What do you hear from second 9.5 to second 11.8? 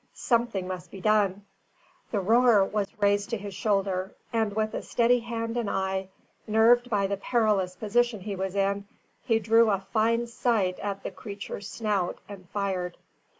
a fine sight at the creature's